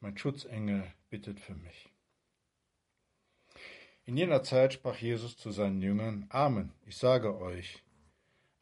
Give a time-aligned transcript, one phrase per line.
[0.00, 1.88] mein Schutzengel bittet für mich.
[4.04, 7.82] In jener Zeit sprach Jesus zu seinen Jüngern, Amen, ich sage euch,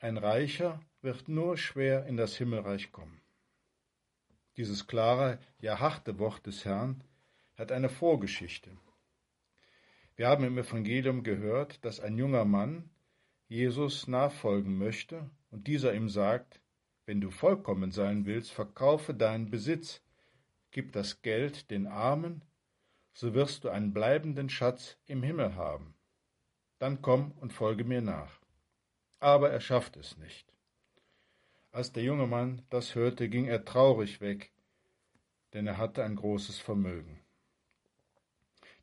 [0.01, 3.21] ein Reicher wird nur schwer in das Himmelreich kommen.
[4.57, 7.03] Dieses klare, ja harte Wort des Herrn
[7.57, 8.71] hat eine Vorgeschichte.
[10.17, 12.91] Wir haben im Evangelium gehört, dass ein junger Mann
[13.47, 16.61] Jesus nachfolgen möchte und dieser ihm sagt,
[17.07, 20.03] wenn du vollkommen sein willst, verkaufe deinen Besitz,
[20.71, 22.43] gib das Geld den Armen,
[23.13, 25.95] so wirst du einen bleibenden Schatz im Himmel haben.
[26.79, 28.41] Dann komm und folge mir nach.
[29.21, 30.53] Aber er schafft es nicht.
[31.73, 34.53] Als der junge Mann das hörte, ging er traurig weg,
[35.53, 37.21] denn er hatte ein großes Vermögen.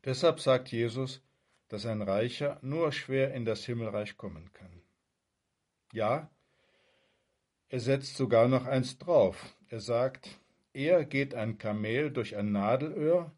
[0.04, 1.22] Deshalb sagt Jesus,
[1.68, 4.82] dass ein Reicher nur schwer in das Himmelreich kommen kann.
[5.92, 6.30] Ja,
[7.68, 9.56] er setzt sogar noch eins drauf.
[9.68, 10.38] Er sagt,
[10.76, 13.32] eher geht ein Kamel durch ein Nadelöhr,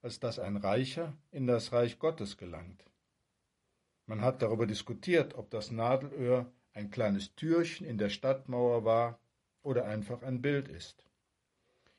[0.00, 2.84] als dass ein Reicher in das Reich Gottes gelangt.
[4.06, 9.18] Man hat darüber diskutiert, ob das Nadelöhr ein kleines Türchen in der Stadtmauer war
[9.62, 11.04] oder einfach ein Bild ist.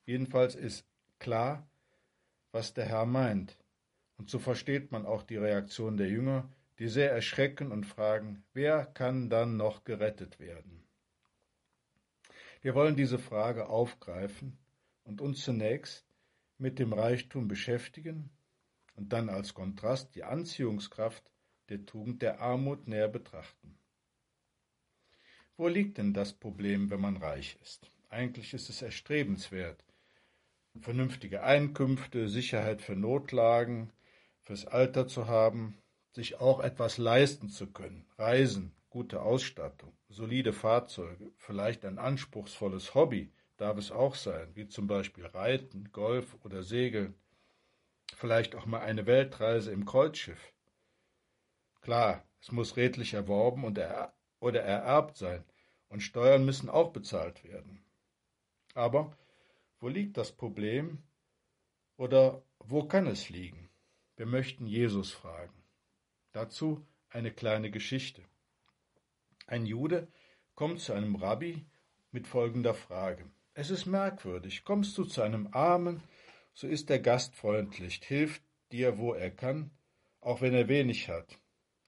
[0.05, 0.85] Jedenfalls ist
[1.19, 1.67] klar,
[2.51, 3.57] was der Herr meint.
[4.17, 6.47] Und so versteht man auch die Reaktion der Jünger,
[6.79, 10.83] die sehr erschrecken und fragen, wer kann dann noch gerettet werden?
[12.61, 14.57] Wir wollen diese Frage aufgreifen
[15.05, 16.05] und uns zunächst
[16.57, 18.29] mit dem Reichtum beschäftigen
[18.95, 21.31] und dann als Kontrast die Anziehungskraft
[21.69, 23.77] der Tugend der Armut näher betrachten.
[25.57, 27.89] Wo liegt denn das Problem, wenn man reich ist?
[28.09, 29.83] Eigentlich ist es erstrebenswert,
[30.79, 33.91] vernünftige Einkünfte, Sicherheit für Notlagen,
[34.41, 35.77] fürs Alter zu haben,
[36.11, 43.31] sich auch etwas leisten zu können, Reisen, gute Ausstattung, solide Fahrzeuge, vielleicht ein anspruchsvolles Hobby
[43.57, 47.15] darf es auch sein, wie zum Beispiel Reiten, Golf oder Segeln,
[48.15, 50.53] vielleicht auch mal eine Weltreise im Kreuzschiff.
[51.81, 55.43] Klar, es muss redlich erworben und er oder ererbt sein,
[55.87, 57.83] und Steuern müssen auch bezahlt werden.
[58.73, 59.15] Aber
[59.79, 61.01] wo liegt das Problem
[61.95, 63.69] oder wo kann es liegen?
[64.17, 65.63] Wir möchten Jesus fragen.
[66.31, 68.23] Dazu eine kleine Geschichte.
[69.47, 70.07] Ein Jude
[70.55, 71.65] kommt zu einem Rabbi
[72.11, 73.29] mit folgender Frage.
[73.57, 76.03] Es ist merkwürdig, kommst du zu einem Armen,
[76.53, 78.43] so ist er gastfreundlich, hilft
[78.73, 79.71] dir, wo er kann,
[80.19, 81.39] auch wenn er wenig hat.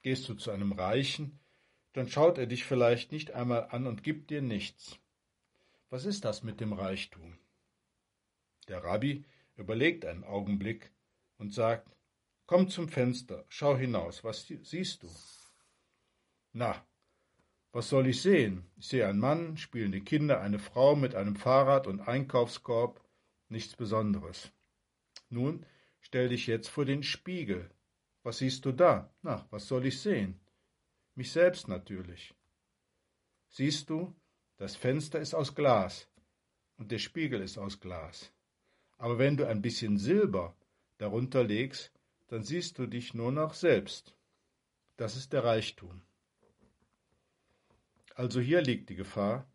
[0.02, 1.42] Gehst du zu einem Reichen,
[1.92, 4.98] dann schaut er dich vielleicht nicht einmal an und gibt dir nichts.
[5.90, 7.38] Was ist das mit dem Reichtum?
[8.70, 9.26] Der Rabbi
[9.58, 10.94] überlegt einen Augenblick
[11.38, 11.98] und sagt,
[12.46, 15.10] Komm zum Fenster, schau hinaus, was siehst du?
[16.54, 16.82] Na,
[17.78, 18.66] was soll ich sehen?
[18.78, 23.08] Ich sehe einen Mann, spielende Kinder, eine Frau mit einem Fahrrad und Einkaufskorb,
[23.50, 24.52] nichts Besonderes.
[25.30, 25.64] Nun
[26.00, 27.70] stell dich jetzt vor den Spiegel.
[28.24, 29.14] Was siehst du da?
[29.22, 30.40] Na, was soll ich sehen?
[31.14, 32.34] Mich selbst natürlich.
[33.50, 34.12] Siehst du,
[34.58, 36.10] das Fenster ist aus Glas
[36.78, 38.34] und der Spiegel ist aus Glas.
[38.98, 40.56] Aber wenn du ein bisschen Silber
[40.98, 41.92] darunter legst,
[42.30, 44.16] dann siehst du dich nur noch selbst.
[44.96, 46.02] Das ist der Reichtum.
[48.18, 49.48] Also hier liegt die Gefahr,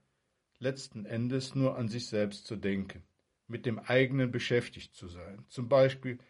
[0.60, 3.02] letzten Endes nur an sich selbst zu denken,
[3.48, 5.44] mit dem eigenen beschäftigt zu sein.
[5.48, 6.20] Zum Beispiel,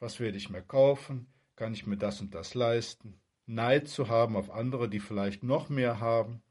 [0.00, 4.34] was werde ich mir kaufen, kann ich mir das und das leisten, Neid zu haben
[4.34, 6.42] auf andere, die vielleicht noch mehr haben.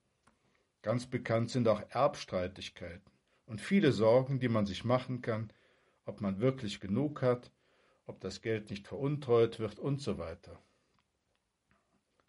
[0.81, 3.11] Ganz bekannt sind auch Erbstreitigkeiten
[3.47, 5.51] und viele Sorgen, die man sich machen kann,
[6.05, 7.51] ob man wirklich genug hat,
[8.05, 10.57] ob das Geld nicht veruntreut wird und so weiter.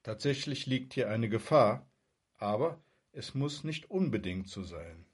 [0.02, 1.88] Tatsächlich liegt hier eine Gefahr,
[2.38, 2.82] aber
[3.12, 5.06] es muss nicht unbedingt so sein.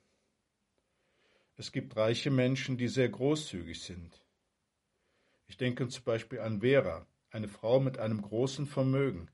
[1.57, 4.25] Es gibt reiche Menschen, die sehr großzügig sind.
[5.47, 9.29] Ich denke zum Beispiel an Vera, eine Frau mit einem großen Vermögen,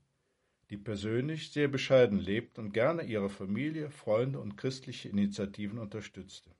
[0.69, 6.51] die persönlich sehr bescheiden lebt und gerne ihre Familie, Freunde und christliche Initiativen unterstützte.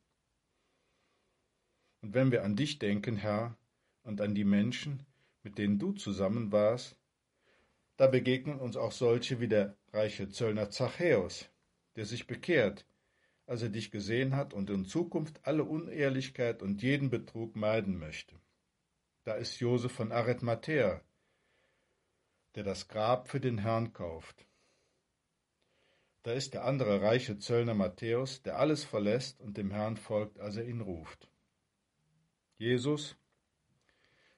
[2.01, 3.55] Und wenn wir an dich denken, Herr,
[4.03, 5.05] und an die Menschen,
[5.43, 6.97] mit denen du zusammen warst,
[7.97, 11.50] da begegnen uns auch solche wie der reiche Zöllner Zachäus,
[12.01, 12.87] der sich bekehrt,
[13.45, 18.41] als er dich gesehen hat und in Zukunft alle Unehrlichkeit und jeden Betrug meiden möchte.
[19.23, 21.03] Da ist Josef von Arithmathea,
[22.55, 24.47] der das Grab für den Herrn kauft.
[26.23, 30.55] Da ist der andere reiche Zöllner Matthäus, der alles verlässt und dem Herrn folgt, als
[30.55, 31.29] er ihn ruft.
[32.57, 33.15] Jesus,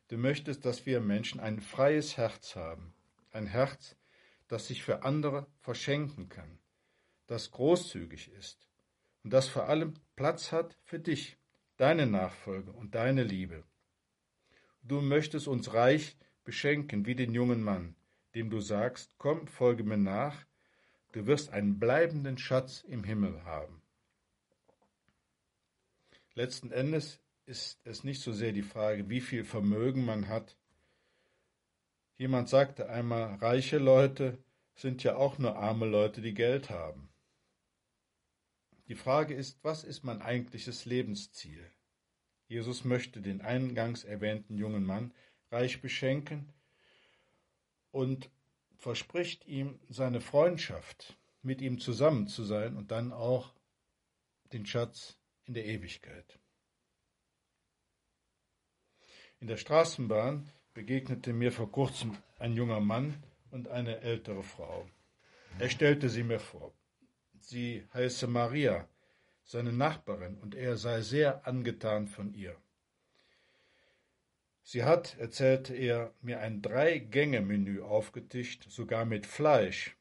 [0.10, 2.94] du möchtest, dass wir Menschen ein freies Herz haben,
[3.32, 3.96] ein Herz,
[4.50, 6.60] das sich für andere verschenken kann,
[7.28, 8.68] das großzügig ist
[9.24, 11.38] und das vor allem Platz hat für dich,
[11.78, 13.64] deine Nachfolge und deine Liebe.
[14.82, 17.96] Du möchtest uns reich beschenken wie den jungen Mann,
[18.36, 20.46] dem du sagst, komm, folge mir nach,
[21.14, 23.82] du wirst einen bleibenden Schatz im Himmel haben.
[26.36, 30.58] Letzten Endes ist es nicht so sehr die Frage, wie viel Vermögen man hat.
[32.16, 34.44] Jemand sagte einmal, reiche Leute
[34.76, 37.13] sind ja auch nur arme Leute, die Geld haben.
[38.88, 41.72] Die Frage ist, was ist mein eigentliches Lebensziel?
[42.48, 45.14] Jesus möchte den eingangs erwähnten jungen Mann
[45.52, 46.52] reich beschenken
[47.92, 48.30] und
[48.78, 53.54] verspricht ihm seine Freundschaft, mit ihm zusammen zu sein und dann auch
[54.52, 56.40] den Schatz in der Ewigkeit.
[59.40, 64.88] In der Straßenbahn begegnete mir vor kurzem ein junger Mann und eine ältere Frau.
[65.60, 66.74] Er stellte sie mir vor.
[67.46, 68.88] Sie heiße Maria,
[69.44, 72.56] seine Nachbarin, und er sei sehr angetan von ihr.
[74.64, 79.98] Sie hat, erzählte er, mir ein Drei-Gänge-Menü aufgetischt, sogar mit Fleisch,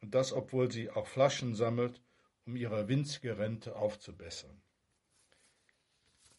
[0.00, 2.02] und das, obwohl sie auch Flaschen sammelt,
[2.44, 4.60] um ihre winzige Rente aufzubessern.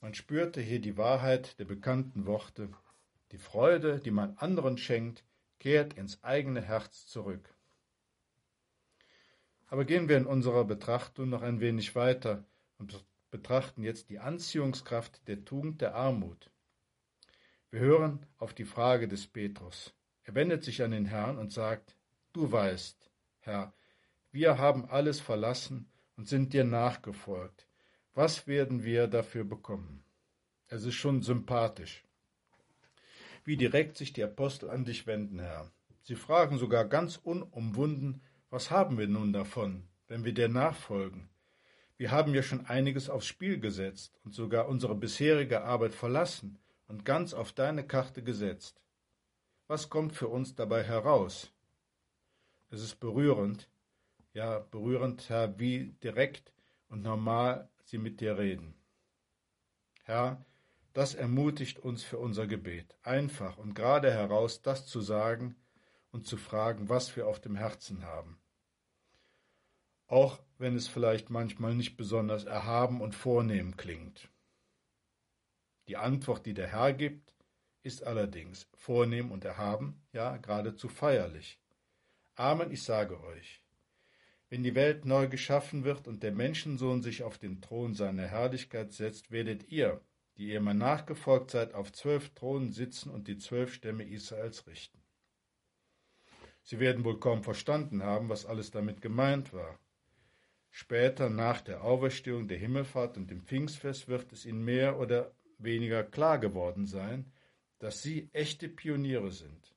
[0.02, 2.70] Man spürte hier die Wahrheit der bekannten Worte,
[3.32, 5.24] die Freude, die man anderen schenkt,
[5.60, 7.56] kehrt ins eigene Herz zurück.
[9.72, 12.44] Aber gehen wir in unserer Betrachtung noch ein wenig weiter
[12.78, 16.52] und betrachten jetzt die Anziehungskraft der Tugend der Armut.
[17.70, 19.94] Wir hören auf die Frage des Petrus.
[20.24, 21.96] Er wendet sich an den Herrn und sagt,
[22.34, 23.10] Du weißt,
[23.40, 23.74] Herr,
[24.34, 27.66] wir haben alles verlassen und sind dir nachgefolgt.
[28.14, 30.04] Was werden wir dafür bekommen?
[30.68, 32.04] Es ist schon sympathisch.
[33.46, 35.72] Wie direkt sich die Apostel an dich wenden, Herr.
[36.02, 38.22] Sie fragen sogar ganz unumwunden,
[38.52, 41.30] was haben wir nun davon, wenn wir dir nachfolgen?
[41.96, 47.06] Wir haben ja schon einiges aufs Spiel gesetzt und sogar unsere bisherige Arbeit verlassen und
[47.06, 48.82] ganz auf deine Karte gesetzt.
[49.68, 51.54] Was kommt für uns dabei heraus?
[52.72, 53.70] Es ist berührend,
[54.34, 56.52] ja berührend, Herr, wie direkt
[56.90, 58.74] und normal sie mit dir reden.
[60.04, 60.44] Herr,
[60.92, 65.56] das ermutigt uns für unser Gebet, einfach und gerade heraus das zu sagen
[66.12, 68.41] und zu fragen, was wir auf dem Herzen haben.
[70.12, 74.30] Auch wenn es vielleicht manchmal nicht besonders erhaben und vornehm klingt.
[75.88, 77.34] Die Antwort, die der Herr gibt,
[77.82, 81.62] ist allerdings vornehm und erhaben, ja geradezu feierlich.
[82.36, 83.64] Amen, ich sage euch,
[84.50, 88.92] wenn die Welt neu geschaffen wird und der Menschensohn sich auf den Thron seiner Herrlichkeit
[88.92, 90.02] setzt, werdet ihr,
[90.36, 95.02] die ihr mir nachgefolgt seid, auf zwölf Thronen sitzen und die zwölf Stämme Israels richten.
[96.64, 99.80] Sie werden wohl kaum verstanden haben, was alles damit gemeint war.
[100.74, 106.04] Später, nach der Auferstehung der Himmelfahrt und dem Pfingstfest, wird es ihnen mehr oder weniger
[106.04, 107.32] klar geworden sein,
[107.80, 109.76] dass sie echte Pioniere sind,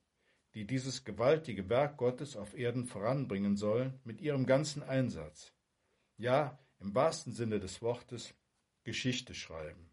[0.53, 5.53] die dieses gewaltige Werk Gottes auf Erden voranbringen sollen mit ihrem ganzen Einsatz.
[6.17, 8.33] Ja, im wahrsten Sinne des Wortes
[8.85, 9.89] Geschichte schreiben.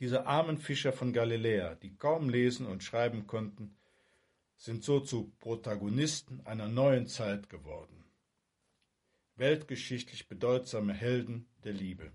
[0.00, 3.76] Diese armen Fischer von Galiläa, die kaum lesen und schreiben konnten,
[4.56, 8.05] sind so zu Protagonisten einer neuen Zeit geworden.
[9.36, 12.10] Weltgeschichtlich bedeutsame Helden der Liebe.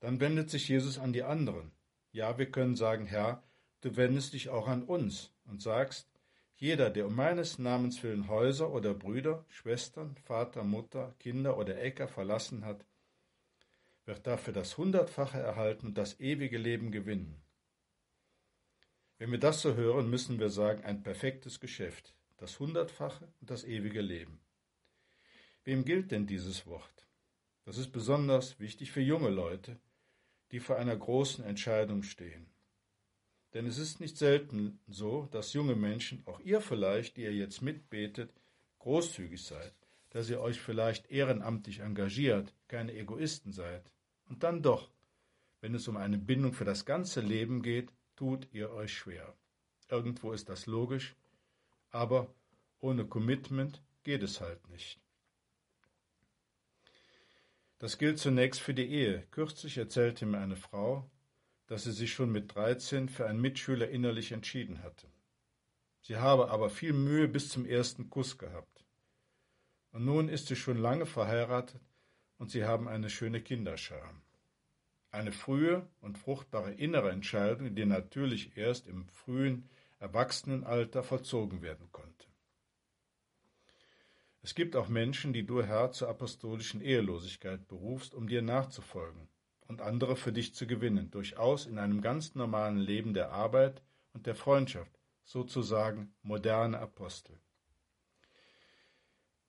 [0.00, 1.70] Dann wendet sich Jesus an die anderen.
[2.10, 3.44] Ja, wir können sagen, Herr,
[3.80, 6.08] du wendest dich auch an uns und sagst,
[6.56, 12.08] jeder, der um meines Namens willen Häuser oder Brüder, Schwestern, Vater, Mutter, Kinder oder Äcker
[12.08, 12.84] verlassen hat,
[14.06, 17.40] wird dafür das Hundertfache erhalten und das ewige Leben gewinnen.
[19.18, 23.62] Wenn wir das so hören, müssen wir sagen, ein perfektes Geschäft, das Hundertfache und das
[23.62, 24.40] ewige Leben.
[25.64, 27.06] Wem gilt denn dieses Wort?
[27.64, 29.78] Das ist besonders wichtig für junge Leute,
[30.52, 32.46] die vor einer großen Entscheidung stehen.
[33.54, 37.62] Denn es ist nicht selten so, dass junge Menschen, auch ihr vielleicht, die ihr jetzt
[37.62, 38.32] mitbetet,
[38.78, 39.74] großzügig seid,
[40.10, 43.92] dass ihr euch vielleicht ehrenamtlich engagiert, keine Egoisten seid.
[44.26, 44.90] Und dann doch,
[45.60, 49.34] wenn es um eine Bindung für das ganze Leben geht, tut ihr euch schwer.
[49.90, 51.16] Irgendwo ist das logisch,
[51.90, 52.34] aber
[52.80, 55.00] ohne Commitment geht es halt nicht.
[57.78, 59.26] Das gilt zunächst für die Ehe.
[59.30, 61.08] Kürzlich erzählte mir eine Frau,
[61.68, 65.06] dass sie sich schon mit 13 für einen Mitschüler innerlich entschieden hatte.
[66.00, 68.84] Sie habe aber viel Mühe bis zum ersten Kuss gehabt.
[69.92, 71.80] Und nun ist sie schon lange verheiratet
[72.38, 74.14] und sie haben eine schöne Kinderschar.
[75.10, 79.68] Eine frühe und fruchtbare innere Entscheidung, die natürlich erst im frühen
[79.98, 82.27] Erwachsenenalter vollzogen werden konnte.
[84.42, 89.28] Es gibt auch Menschen, die du, Herr, zur apostolischen Ehelosigkeit berufst, um dir nachzufolgen
[89.66, 94.26] und andere für dich zu gewinnen, durchaus in einem ganz normalen Leben der Arbeit und
[94.26, 97.38] der Freundschaft, sozusagen moderne Apostel.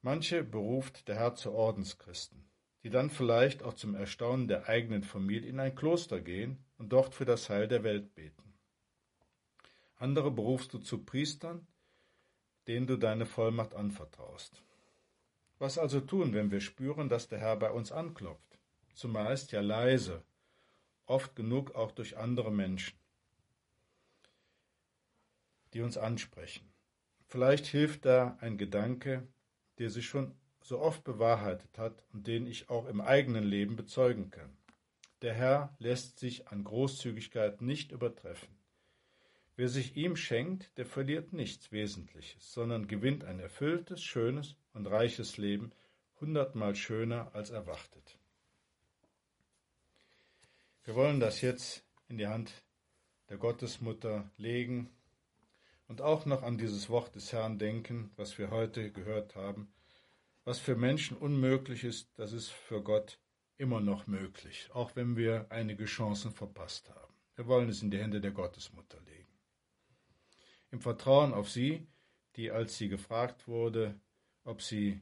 [0.01, 2.50] Manche beruft der Herr zu Ordenschristen,
[2.84, 7.13] die dann vielleicht auch zum Erstaunen der eigenen Familie in ein Kloster gehen und dort
[7.13, 8.53] für das Heil der Welt beten.
[9.98, 11.67] Andere berufst du zu Priestern,
[12.67, 14.63] denen du deine Vollmacht anvertraust.
[15.60, 18.60] Was also tun, wenn wir spüren, dass der Herr bei uns anklopft?
[18.94, 20.24] Zumeist ja leise,
[21.06, 23.00] oft genug auch durch andere Menschen
[25.74, 26.68] die uns ansprechen.
[27.28, 29.28] Vielleicht hilft da ein Gedanke,
[29.78, 34.30] der sich schon so oft bewahrheitet hat und den ich auch im eigenen Leben bezeugen
[34.30, 34.58] kann.
[35.22, 38.50] Der Herr lässt sich an Großzügigkeit nicht übertreffen.
[39.60, 45.36] Wer sich ihm schenkt, der verliert nichts Wesentliches, sondern gewinnt ein erfülltes, schönes und reiches
[45.36, 45.74] Leben,
[46.22, 48.18] hundertmal schöner als erwartet.
[50.86, 52.54] Wir wollen das jetzt in die Hand
[53.28, 54.89] der Gottesmutter legen
[55.89, 59.74] und auch noch an dieses Wort des Herrn denken, was wir heute gehört haben.
[60.46, 63.20] Was für Menschen unmöglich ist, das ist für Gott
[63.58, 67.13] immer noch möglich, auch wenn wir einige Chancen verpasst haben.
[67.36, 69.18] Wir wollen es in die Hände der Gottesmutter legen.
[70.71, 71.88] Im Vertrauen auf sie,
[72.35, 73.99] die, als sie gefragt wurde,
[74.43, 75.01] ob sie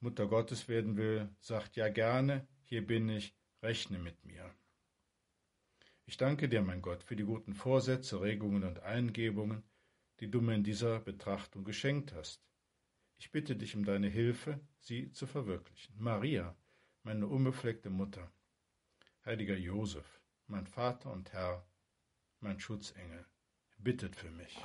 [0.00, 4.54] Mutter Gottes werden will, sagt ja gerne, hier bin ich, rechne mit mir.
[6.06, 9.62] Ich danke dir, mein Gott, für die guten Vorsätze, Regungen und Eingebungen,
[10.20, 12.42] die du mir in dieser Betrachtung geschenkt hast.
[13.18, 15.94] Ich bitte dich um deine Hilfe, sie zu verwirklichen.
[15.98, 16.56] Maria,
[17.02, 18.32] meine unbefleckte Mutter,
[19.24, 21.66] heiliger Josef, mein Vater und Herr,
[22.40, 23.26] mein Schutzengel,
[23.78, 24.56] bittet für mich.